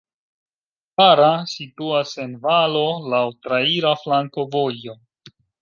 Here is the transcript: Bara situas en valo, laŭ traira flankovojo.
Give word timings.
Bara 1.01 1.27
situas 1.51 2.15
en 2.25 2.33
valo, 2.47 2.83
laŭ 3.15 3.23
traira 3.47 3.93
flankovojo. 4.07 5.01